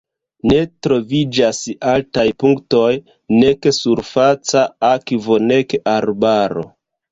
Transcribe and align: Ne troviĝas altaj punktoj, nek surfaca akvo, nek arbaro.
Ne 0.51 0.55
troviĝas 0.85 1.59
altaj 1.91 2.23
punktoj, 2.45 2.89
nek 3.37 3.69
surfaca 3.81 4.67
akvo, 4.93 5.41
nek 5.55 5.79
arbaro. 5.97 6.69